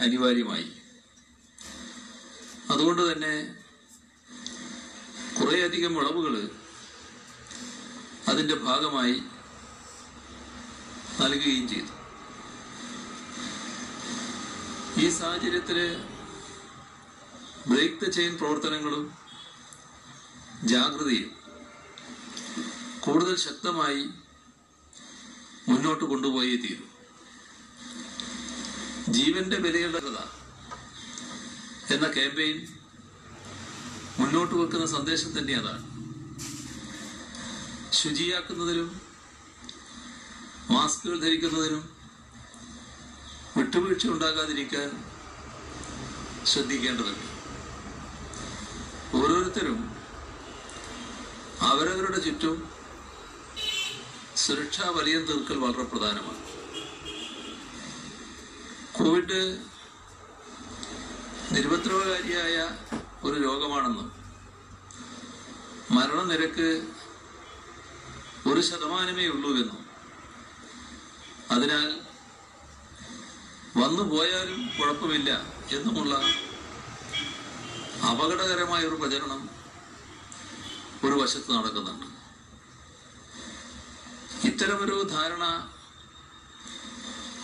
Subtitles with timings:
[0.00, 0.72] അനിവാര്യമായി.
[2.70, 3.54] അതുകൊണ്ട് തന്നെ
[5.38, 6.50] കുറേയധികം വിളവുകൾ
[8.28, 9.22] അതിന്റെ ഭാഗമായി
[11.20, 11.92] നൽകുകയും ചെയ്തു.
[15.00, 15.78] ഈ സാഹചര്യത്തിൽ
[17.68, 19.14] ബ്രേക്ക് ദ ചെയിൻ പ്രവർത്തനങ്ങളും
[20.64, 21.30] ജാഗ്രതയും
[23.00, 24.02] കൂടുതൽ ശക്തമായി
[25.68, 26.95] മുന്നോട്ട് കൊണ്ടുപോയേ തീരൂ.
[29.08, 30.28] ജീവന്റെ വിലയുള്ളത്.
[31.94, 32.66] എന്ന ക്യാമ്പയിൻ
[34.18, 35.96] മുന്നോട്ട് വെക്കുന്ന സന്ദേശം തന്നെ അതാണ്.
[37.92, 39.00] ശുചിയാക്കുന്നതിനും
[40.70, 41.96] മാസ്കുകൾ ധരിക്കുന്നതിനും
[43.56, 45.04] വിട്ടുവീഴ്ച ഉണ്ടാകാതിരിക്കാൻ
[46.46, 47.26] ശ്രദ്ധിക്കേണ്ടതുണ്ട്.
[49.16, 49.96] ഓരോരുത്തരും
[51.60, 52.72] അവരവരുടെ ചുറ്റും
[54.36, 56.55] സുരക്ഷാ വലയം തീർക്കൽ വളരെ പ്രധാനമാണ്.
[59.06, 59.40] കോവിഡ്
[61.52, 62.54] നിരുപദ്രവകാരിയായ
[63.24, 64.08] ഒരു രോഗമാണെന്നും?
[65.90, 66.68] മരണനിരക്ക്
[68.48, 69.82] ഒരു ശതമാനമേ ഉള്ളൂ എന്നും
[71.50, 72.00] അതിനാൽ
[73.76, 75.30] വന്നു പോയാലും കുഴപ്പമില്ല
[75.70, 76.14] എന്നുമുള്ള
[78.10, 79.50] അപകടകരമായ ഒരു പ്രചരണം
[81.04, 82.06] ഒരു വശത്ത് നടക്കുന്നുണ്ട്.
[84.46, 85.44] ഇത്തരമൊരു ധാരണ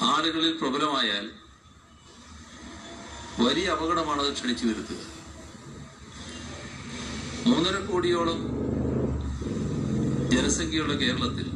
[0.02, 1.41] ആളുകളിൽ പ്രബലമായാൽ
[3.41, 5.00] വലിയ അപകടമാണ് അത് ക്ഷണിച്ചു വരുത്തുക.
[7.47, 8.41] മൂന്നര കോടിയോളം
[10.33, 11.48] ജനസംഖ്യയുള്ള കേരളത്തിൽ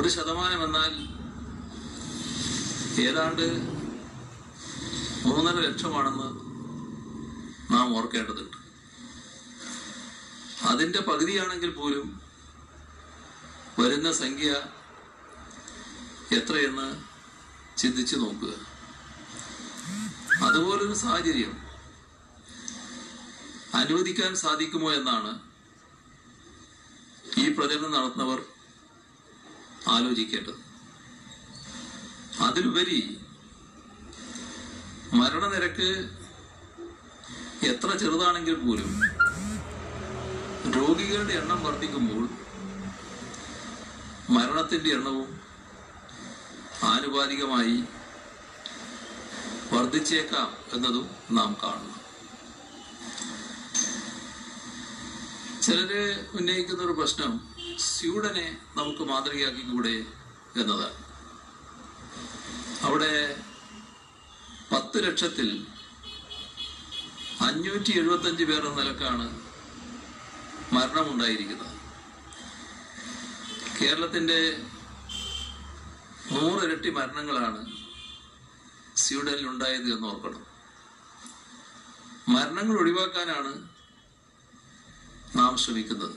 [0.00, 0.92] ഒരു ശതമാനം എന്നാൽ
[3.02, 3.46] ഏതാണ്ട്
[5.26, 6.28] മൂന്നര ലക്ഷമാണെന്ന്
[7.74, 8.56] നാം ഓർക്കേണ്ടതുണ്ട്.
[10.70, 12.20] അതിന്റെ പകുതിയാണെങ്കിൽ പോലും
[13.78, 14.50] വരുന്ന സംഖ്യ
[16.38, 16.88] എത്രയെന്ന്
[17.78, 18.71] ചിന്തിച്ചു നോക്കുക.
[20.46, 21.52] അതുപോലൊരു സാഹചര്യം.
[23.80, 25.32] അനുവദിക്കാൻ സാധിക്കുമോ എന്നാണ്
[27.42, 28.40] ഈ പ്രചരണം നടത്തുന്നവർ
[29.94, 30.58] ആലോചിക്കേണ്ടത്.
[32.46, 33.00] അതിലുപരി
[35.20, 35.88] മരണനിരക്ക്
[37.70, 38.90] എത്ര ചെറുതാണെങ്കിൽ പോലും
[40.76, 42.22] രോഗികളുടെ എണ്ണം വർദ്ധിക്കുമ്പോൾ
[44.36, 45.30] മരണത്തിന്റെ എണ്ണവും
[46.90, 47.76] ആനുപാതികമായി
[49.72, 51.98] വർദ്ധിച്ചേക്കാം എന്നതും നാം കാണുന്നു.
[55.62, 57.32] ചിലര് ഉന്നയിക്കുന്ന ഒരു പ്രശ്നം
[57.78, 59.96] സ്യൂഡനെ നമുക്ക് മാതൃകയാക്കിക്കൂടെ
[60.60, 60.98] എന്നതാണ്.
[62.82, 63.12] അവിടെ
[64.72, 65.66] പത്ത് ലക്ഷത്തിൽ
[67.40, 69.26] അഞ്ഞൂറ്റി എഴുപത്തഞ്ച് പേർ എന്ന നിലക്കാണ്
[70.72, 71.76] മരണമുണ്ടായിരിക്കുന്നത്.
[73.80, 74.40] കേരളത്തിന്റെ
[76.32, 77.71] നൂറിരട്ടി മരണങ്ങളാണ്
[79.02, 80.46] സ്വീഡനിൽ ഉണ്ടായത് എന്ന് ഓർക്കണം.
[82.28, 83.52] മരണങ്ങൾ ഒഴിവാക്കാനാണ്
[85.38, 86.16] നാം ശ്രമിക്കുന്നത്.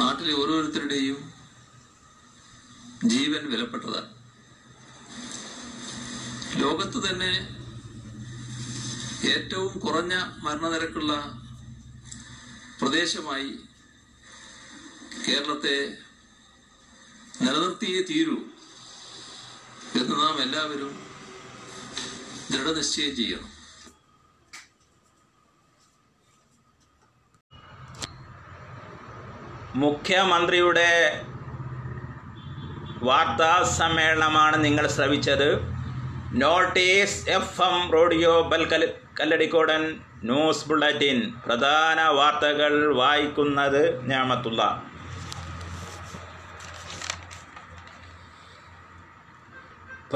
[0.00, 1.32] നാട്ടിലെ ഓരോരുത്തരുടെയും
[3.04, 4.10] ജീവൻ വിലപ്പെട്ടതാണ്.
[6.62, 7.32] ലോകത്ത് തന്നെ
[9.30, 11.12] ഏറ്റവും കുറഞ്ഞ മരണനിരക്കുള്ള
[12.80, 13.50] പ്രദേശമായി
[15.28, 15.98] കേരളത്തെ
[17.42, 18.36] നിലനിർത്തിയേ തീരൂ.
[20.00, 20.90] എന്ന് നാം എല്ലാവരും
[22.52, 23.50] ദൃഢനിശ്ചയം ചെയ്യണം.
[29.84, 30.90] മുഖ്യമന്ത്രിയുടെ
[33.08, 35.48] വാർത്താ സമ്മേളനമാണ് നിങ്ങൾ ശ്രവിച്ചത്.
[36.42, 38.62] നോട്ടീസ് എഫ് എം റേഡിയോ ബൽ
[39.20, 39.82] കല്ലടിക്കോടൻ
[40.28, 44.62] ന്യൂസ് ബുള്ളറ്റിൻ പ്രധാന വാർത്തകൾ വായിക്കുന്നത് ഞാമത്തുള്ള.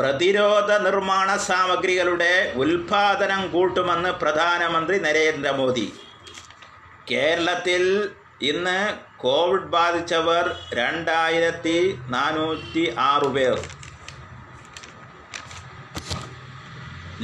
[0.01, 5.85] പ്രതിരോധ നിർമ്മാണ സാമഗ്രികളുടെ ഉൽപാദനം കൂട്ടുമെന്ന് പ്രധാനമന്ത്രി നരേന്ദ്രമോദി.
[7.11, 7.83] കേരളത്തിൽ
[8.43, 8.79] ഇന്ന്
[9.17, 13.59] കോവിഡ് ബാധിച്ചവർ രണ്ടായിരത്തി നാനൂറ്റി ആറ് പേർ.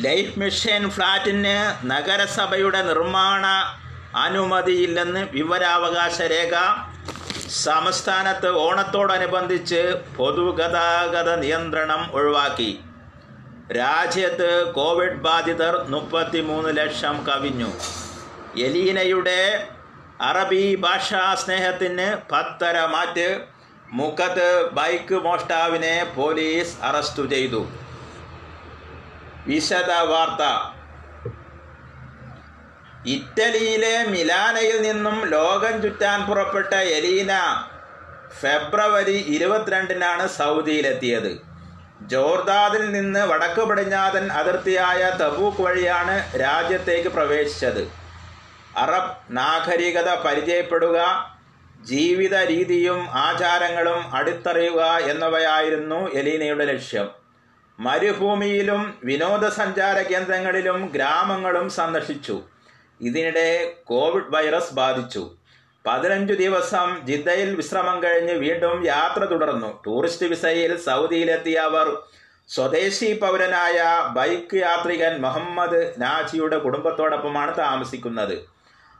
[0.06, 1.56] ലൈഫ് മിഷൻ ഫ്ലാറ്റിന്
[1.90, 3.46] നഗരസഭയുടെ നിർമ്മാണ
[4.24, 6.54] അനുമതിയില്ലെന്ന് വിവരാവകാശ രേഖ
[7.64, 9.82] സംസ്ഥാനത്ത് ഓണത്തോടനുബന്ധിച്ച്
[10.16, 12.80] പൊതുഗതാഗത നിയന്ത്രണം ഒഴിവാക്കി.
[13.72, 17.70] രാജ്യത്ത് കോവിഡ് ബാധിതർ മുപ്പത്തിമൂന്ന് ലക്ഷം കവിഞ്ഞു.
[18.60, 19.68] എലീനയുടെ
[20.20, 23.28] അറബി ഭാഷാ സ്നേഹത്തിന് പത്തര മാറ്റ്.
[23.92, 27.66] മുഖത്ത് ബൈക്ക് മോഷ്ടാവിനെ പോലീസ് അറസ്റ്റ് ചെയ്തു.
[29.46, 30.44] വിശദ വാർത്ത
[33.06, 37.32] ഇറ്റലിയിലെ മിലാനയിൽ നിന്നും ലോകം ചുറ്റാൻ പുറപ്പെട്ട എലീന
[38.40, 41.38] ഫെബ്രുവരി ഇരുപത്തിരണ്ടിനാണ് സൗദിയിലെത്തിയത്.
[42.00, 47.88] ജോർദാദിൽ നിന്ന് വടക്ക് പടിഞ്ഞാതൻ അതിർത്തിയായ തബൂക്ക് വഴിയാണ് രാജ്യത്തേക്ക് പ്രവേശിച്ചത്.
[48.76, 50.98] അറബ് നാഗരികത പരിചയപ്പെടുക
[51.80, 54.82] ജീവിത രീതിയും ആചാരങ്ങളും അടുത്തറിയുക
[55.12, 57.08] എന്നിവയായിരുന്നു എലീനയുടെ ലക്ഷ്യം.
[57.80, 62.42] മരുഭൂമിയിലും വിനോദസഞ്ചാര കേന്ദ്രങ്ങളിലും ഗ്രാമങ്ങളും സന്ദർശിച്ചു.
[63.00, 65.30] ഇതിനിടെ കോവിഡ് വൈറസ് ബാധിച്ചു.
[65.86, 69.82] പതിനഞ്ചു ദിവസം ജിദ്ദയിൽ വിശ്രമം കഴിഞ്ഞ് വീണ്ടും യാത്ര തുടർന്നു.
[69.86, 71.96] ടൂറിസ്റ്റ് വിസയിൽ സൗദിയിലെത്തിയ അവർ
[72.48, 78.38] സ്വദേശി പൗരനായ ബൈക്ക് യാത്രികൻ മുഹമ്മദ് നാജിയുടെ കുടുംബത്തോടൊപ്പമാണ് താമസിക്കുന്നത്.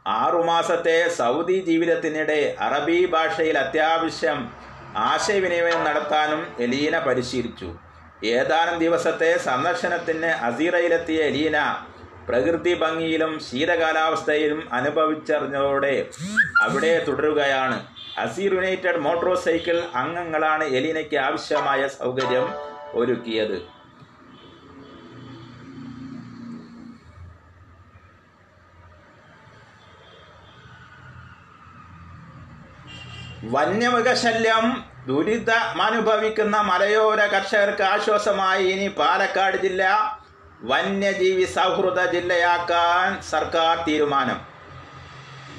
[0.07, 4.53] ആറുമാസത്തെ സൗദി ജീവിതത്തിനിടെ അറബി ഭാഷയിൽ അത്യാവശ്യം
[4.97, 7.79] ആശയവിനിമയം നടത്താനും എലീന പരിശീലിച്ചു.
[8.25, 11.57] ഏതാനും ദിവസത്തെ സന്ദർശനത്തിന് അസീറയിലെത്തിയ എലീന
[12.29, 15.95] പ്രകൃതി ഭംഗിയിലും ശീതകാലാവസ്ഥയിലും അനുഭവിച്ചറിഞ്ഞതോടെ
[16.65, 17.79] അവിടെ തുടരുകയാണ്.
[18.25, 22.47] അസീർ യുണൈറ്റഡ് മോട്ടോർ സൈക്കിൾ അംഗങ്ങളാണ് എലിനയ്ക്ക് ആവശ്യമായ സൗകര്യം
[23.01, 23.57] ഒരുക്കിയത്.
[33.55, 34.65] വന്യമൃഗശല്യം
[35.09, 38.65] ദുരിതമനുഭവിക്കുന്ന മലയോര കർഷകർക്ക് ആശ്വാസമായി.
[38.75, 39.83] ഇനി പാലക്കാട് ജില്ല
[40.71, 44.39] വന്യജീവി സൗഹൃദ ജില്ലയാക്കാൻ സർക്കാർ തീരുമാനം.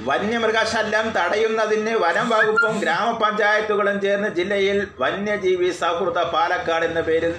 [0.08, 7.34] വന്യമൃഗശല്യം തടയുന്നതിന് വനം വകുപ്പും ഗ്രാമപഞ്ചായത്തുകളും ചേർന്ന് ജില്ലയിൽ വന്യജീവി സൗഹൃദ പാലക്കാട് എന്ന പേരിൽ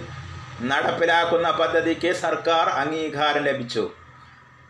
[0.70, 3.84] നടപ്പിലാക്കുന്ന പദ്ധതിക്ക് സർക്കാർ അംഗീകാരം ലഭിച്ചു.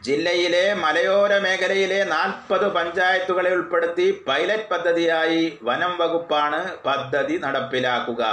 [0.07, 8.25] ജില്ലയിലെ മലയോര മേഖലയിലെ നാൽപ്പത് പഞ്ചായത്തുകളെ ഉൾപ്പെടുത്തി പൈലറ്റ് പദ്ധതിയായി വനം വകുപ്പാണ് പദ്ധതി നടപ്പിലാക്കുക.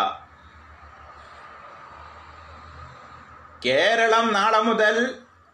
[3.64, 4.96] കേരളം നാളെ മുതൽ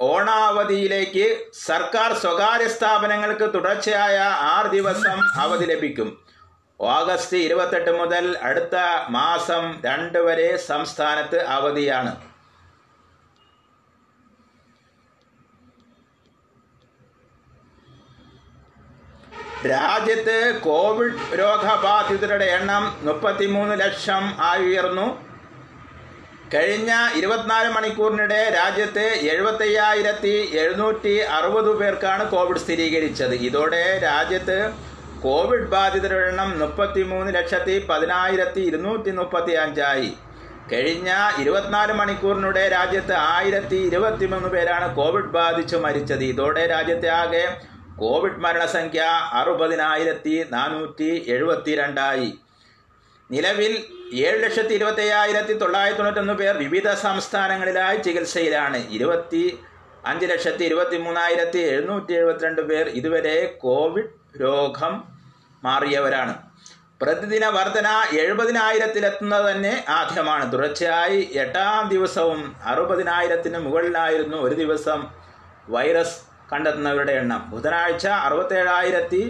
[0.02, 4.18] ഓണാവധിയിലേക്ക് സർക്കാർ സ്വകാര്യ സ്ഥാപനങ്ങൾക്ക് തുടർച്ചയായ
[4.56, 6.10] ആറ് ദിവസം അവധി ലഭിക്കും.
[6.80, 8.76] ഓഗസ്റ്റ് ഇരുപത്തെട്ട് മുതൽ അടുത്ത
[9.10, 12.14] മാസം രണ്ട് വരെ സംസ്ഥാനത്ത് അവധിയാണ്.
[19.66, 25.31] രാജ്യത്ത് കോവിഡ് രോഗബാധിതരുടെ എണ്ണം മുപ്പത്തിമൂന്ന് ലക്ഷം ആയി ഉയർന്നു.
[26.54, 29.04] കഴിഞ്ഞ ഇരുപത്തിനാല് മണിക്കൂറിനിടെ രാജ്യത്ത്
[29.34, 33.36] എഴുപത്തയ്യായിരത്തി എഴുന്നൂറ്റി അറുപത് പേർക്കാണ് കോവിഡ് സ്ഥിരീകരിച്ചത്.
[33.50, 34.58] ഇതോടെ രാജ്യത്ത്
[35.24, 40.12] കോവിഡ് ബാധിതരുടെ എണ്ണം മുപ്പത്തി മൂന്ന് ലക്ഷത്തി പതിനായിരത്തി ഇരുന്നൂറ്റി മുപ്പത്തി അഞ്ചായി
[40.74, 41.10] കഴിഞ്ഞ
[41.40, 46.24] ഇരുപത്തിനാല് മണിക്കൂറിനിടെ രാജ്യത്ത് ആയിരത്തി ഇരുപത്തി മൂന്ന് പേരാണ് കോവിഡ് ബാധിച്ച് മരിച്ചത്.
[46.24, 47.46] ഇതോടെ രാജ്യത്തെ ആകെ
[47.98, 49.02] കോവിഡ് മരണസംഖ്യ
[49.40, 52.30] അറുപതിനായിരത്തി നാനൂറ്റി എഴുപത്തിരണ്ടായി.
[53.34, 53.74] നിലവിൽ
[54.26, 58.80] ഏഴ് ലക്ഷത്തി ഇരുപത്തി അയ്യായിരത്തി തൊള്ളായിരത്തി തൊണ്ണൂറ്റൊന്ന് പേർ വിവിധ സംസ്ഥാനങ്ങളിലായി ചികിത്സയിലാണ്.
[58.96, 59.44] ഇരുപത്തി
[60.06, 64.94] അഞ്ച് ലക്ഷത്തി ഇരുപത്തി മൂന്നായിരത്തി എഴുന്നൂറ്റി എഴുപത്തിരണ്ട് പേർ ഇതുവരെ കോവിഡ് രോഗം
[65.64, 66.34] മാറിയവരാണ്.
[67.02, 67.88] പ്രതിദിന വർധന
[68.22, 70.46] എഴുപതിനായിരത്തിലെത്തുന്നത് തന്നെ ആദ്യമാണ്.
[70.54, 72.42] തുടർച്ചയായി എട്ടാം ദിവസവും
[72.72, 75.00] അറുപതിനായിരത്തിന് മുകളിലായിരുന്നു ഒരു ദിവസം
[75.76, 76.18] വൈറസ്
[76.52, 77.42] കണ്ടെത്തുന്നവരുടെ എണ്ണം.
[77.52, 79.24] ബുധനാഴ്ച അറുപത്തേഴായിരത്തി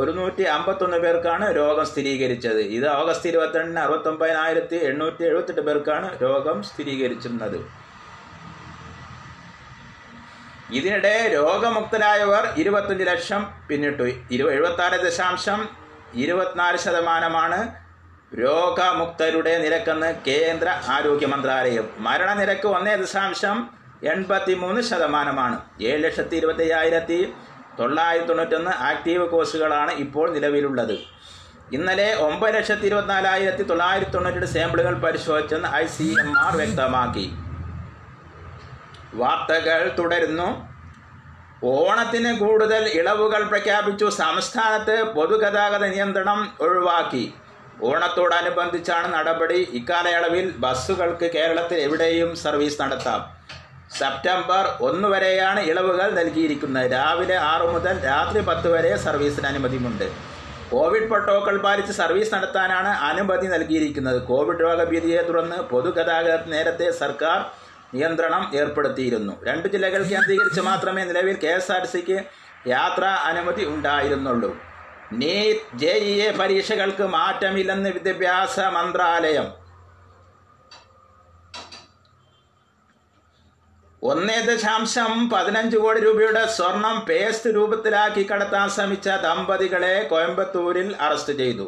[0.00, 2.60] ഒരുന്നൂറ്റി അമ്പത്തൊന്ന് പേർക്കാണ് രോഗം സ്ഥിരീകരിച്ചത്.
[2.76, 7.58] ഇത് ഓഗസ്റ്റ് ഇരുപത്തിരണ്ടിന് അറുപത്തൊമ്പതിനായിരത്തി എണ്ണൂറ്റി എഴുപത്തെട്ട് പേർക്കാണ് രോഗം സ്ഥിരീകരിച്ചിരുന്നത്.
[10.78, 14.06] ഇതിനിടെ രോഗമുക്തരായവർ ഇരുപത്തഞ്ച് ലക്ഷം പിന്നിട്ടു.
[14.34, 15.60] ഇരു എഴുപത്താറ് ദശാംശം
[16.14, 17.60] ഇരുപത്തിനാല് ശതമാനമാണ്
[18.42, 21.86] രോഗമുക്തരുടെ നിരക്കെന്ന് കേന്ദ്ര ആരോഗ്യ മന്ത്രാലയം.
[21.98, 23.56] മരണനിരക്ക് ഒന്നേ ദശാംശം
[24.12, 25.56] എൺപത്തി മൂന്ന് ശതമാനമാണ്.
[25.88, 27.18] ഏഴ് ലക്ഷത്തി ഇരുപത്തി അയ്യായിരത്തി
[27.78, 30.96] തൊള്ളായിരത്തി തൊണ്ണൂറ്റൊന്ന് ആക്റ്റീവ് കോഴ്സുകളാണ് ഇപ്പോൾ നിലവിലുള്ളത്.
[31.76, 37.26] ഇന്നലെ ഒമ്പത് ലക്ഷത്തി ഇരുപത്തിനാലായിരത്തി തൊള്ളായിരത്തി തൊണ്ണൂറ്റെട്ട് സാമ്പിളുകൾ പരിശോധിച്ചെന്ന് ഐ സി എം ആർ വ്യക്തമാക്കി.
[39.20, 40.48] വാർത്തകൾ തുടരുന്നു.
[41.64, 44.06] ഓണത്തിന് കൂടുതൽ ഇളവുകൾ പ്രഖ്യാപിച്ചു.
[44.22, 47.24] സംസ്ഥാനത്ത് പൊതുഗതാഗത നിയന്ത്രണം ഒഴിവാക്കി.
[47.82, 49.60] ഓണത്തോടനുബന്ധിച്ചാണ് നടപടി.
[49.78, 53.41] ഇക്കാലയളവിൽ ബസ്സുകൾക്ക് കേരളത്തിൽ എവിടെയും സർവീസ് നടത്താം.
[53.98, 56.86] സെപ്റ്റംബർ ഒന്ന് വരെയാണ് ഇളവുകൾ നൽകിയിരിക്കുന്നത്.
[56.92, 60.06] രാവിലെ ആറു മുതൽ രാത്രി പത്ത് വരെ സർവീസിന് അനുമതിയുണ്ട്
[60.72, 64.18] കോവിഡ് പ്രോട്ടോക്കോൾ പാലിച്ച് സർവീസ് നടത്താനാണ് അനുമതി നൽകിയിരിക്കുന്നത്.
[64.30, 67.38] കോവിഡ് രോഗഭീതിയെ തുടർന്ന് പൊതുഗതാഗതത്തിന് നേരത്തെ സർക്കാർ
[67.94, 69.32] നിയന്ത്രണം ഏർപ്പെടുത്തിയിരുന്നു.
[69.48, 72.18] രണ്ട് ജില്ലകൾ കേന്ദ്രീകരിച്ച് മാത്രമേ നിലവിൽ കെ എസ് ആർ സിക്ക്
[72.74, 74.50] യാത്രാ അനുമതി ഉണ്ടായിരുന്നുള്ളൂ.
[75.20, 79.48] നീറ്റ് ജെ ഇ എ പരീക്ഷകൾക്ക് മാറ്റമില്ലെന്ന് വിദ്യാഭ്യാസ മന്ത്രാലയം
[84.04, 91.66] ഒന്നേ ദശാംശം പതിനഞ്ച് കോടി രൂപയുടെ സ്വർണം പേസ്റ്റ് രൂപത്തിലാക്കി കടത്താൻ ശ്രമിച്ച ദമ്പതികളെ കോയമ്പത്തൂരിൽ അറസ്റ്റ് ചെയ്തു.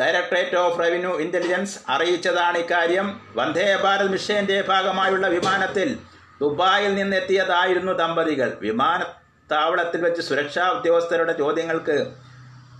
[0.00, 3.20] ഡയറക്ടറേറ്റ് ഓഫ് റവന്യൂ ഇന്റലിജൻസ് അറിയിച്ചതാണ് ഇക്കാര്യം.
[3.36, 5.98] വന്ദേ ഭാരത് മിഷന്റെ ഭാഗമായുള്ള വിമാനത്തിൽ
[6.40, 8.58] ദുബായിൽ നിന്നെത്തിയതായിരുന്നു ദമ്പതികൾ.
[8.60, 11.98] വിമാനത്താവളത്തിൽ വെച്ച് സുരക്ഷാ ഉദ്യോഗസ്ഥരുടെ ചോദ്യങ്ങൾക്ക്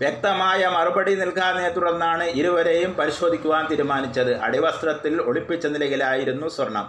[0.01, 4.33] വ്യക്തമായ മറുപടി നൽകാതെ തുടർന്നാണ് ഇരുവരെയും പരിശോധിക്കുവാൻ തീരുമാനിച്ചത്.
[4.47, 6.87] അടിവസ്ത്രത്തിൽ ഒളിപ്പിച്ച നിലയിലായിരുന്നു സ്വർണം.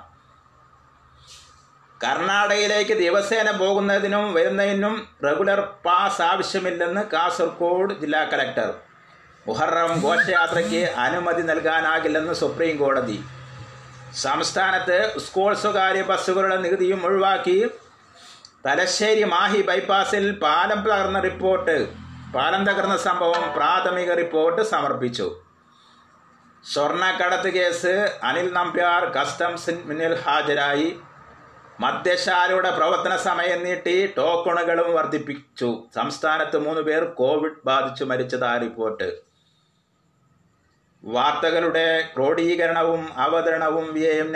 [2.03, 8.75] കർണാടകയിലേക്ക് ദിവസേന പോകുന്നതിനും വരുന്നതിനും റെഗുലർ പാസ് ആവശ്യമില്ലെന്ന് കാസർഗോഡ് ജില്ലാ കലക്ടർ.
[9.47, 13.25] മുഹറം ഘോഷയാത്രയ്ക്ക് അനുമതി നൽകാനാകില്ലെന്ന് സുപ്രീം കോടതി.
[14.15, 17.57] സംസ്ഥാനത്ത് സ്കൂൾ സ്വകാര്യ ബസ്സുകളുടെ നികുതിയും ഒഴിവാക്കി.
[18.67, 22.08] തലശ്ശേരി മാഹി ബൈപ്പാസിൽ പാലം തകർന്ന റിപ്പോർട്ട്.
[22.35, 25.43] പാലം തകർന്ന സംഭവം പ്രാഥമിക റിപ്പോർട്ട് സമർപ്പിച്ചു.
[26.73, 30.99] സ്വർണക്കടത്ത് കേസ് അനിൽ നമ്പ്യാർ കസ്റ്റംസ് മുന്നിൽ ഹാജരായി.
[31.81, 35.85] മദ്യശാലയുടെ പ്രവർത്തന സമയം നീട്ടി ടോക്കണുകളും വർദ്ധിപ്പിച്ചു.
[35.95, 39.19] സംസ്ഥാനത്ത് മൂന്ന് പേർ കോവിഡ് ബാധിച്ചു മരിച്ചതാ റിപ്പോർട്ട്.
[41.05, 44.33] വാർത്തകളുടെ ക്രോഡീകരണവും അവതരണവും വി എം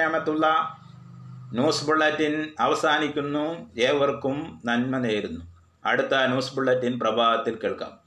[1.52, 3.76] ന്യൂസ് ബുള്ളറ്റിൻ അവസാനിക്കുന്നു.
[3.78, 5.51] ഏവർക്കും നന്മ നേരുന്നു.
[5.84, 8.01] അടുത്ത ന്യൂസ് ബുള്ളറ്റിൻ പ്രഭാതത്തിൽ കേൾക്കാം.